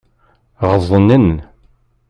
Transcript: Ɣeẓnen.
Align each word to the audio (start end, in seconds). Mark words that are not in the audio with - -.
Ɣeẓnen. 0.69 1.27